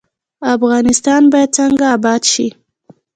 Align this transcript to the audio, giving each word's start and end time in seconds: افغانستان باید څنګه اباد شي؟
افغانستان 0.55 1.21
باید 1.31 1.49
څنګه 1.57 1.85
اباد 1.95 2.21
شي؟ 2.31 2.47